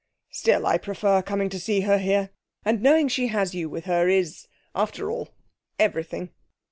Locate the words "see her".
1.59-1.99